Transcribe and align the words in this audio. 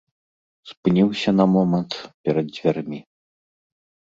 Спыніўся 0.69 1.29
на 1.39 1.45
момант 1.55 1.93
перад 2.29 2.47
дзвярмі. 2.57 2.99